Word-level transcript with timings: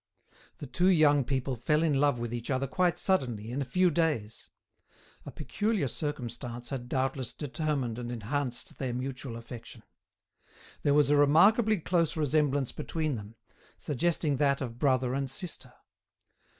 The 0.57 0.65
two 0.65 0.87
young 0.87 1.23
people 1.23 1.55
fell 1.55 1.83
in 1.83 1.93
love 1.99 2.17
with 2.17 2.33
each 2.33 2.49
other 2.49 2.65
quite 2.65 2.97
suddenly, 2.97 3.51
in 3.51 3.61
a 3.61 3.65
few 3.71 3.91
days. 3.91 4.49
A 5.27 5.31
peculiar 5.31 5.87
circumstance 5.87 6.69
had 6.69 6.89
doubtless 6.89 7.33
determined 7.33 7.99
and 7.99 8.11
enhanced 8.11 8.79
their 8.79 8.95
mutual 8.95 9.35
affection. 9.37 9.83
There 10.81 10.95
was 10.95 11.11
a 11.11 11.17
remarkably 11.17 11.77
close 11.77 12.17
resemblance 12.17 12.71
between 12.71 13.13
them, 13.15 13.35
suggesting 13.77 14.37
that 14.37 14.59
of 14.59 14.79
brother 14.79 15.13
and 15.13 15.29
sister. 15.29 15.71